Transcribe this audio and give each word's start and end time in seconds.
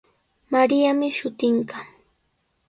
Mariami 0.53 1.07
shutinqa. 1.17 1.79